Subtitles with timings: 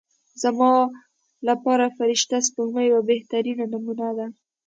[0.43, 0.71] زما
[1.47, 4.27] لپاره فرشته سپوږمۍ یوه بهترینه نمونه ده.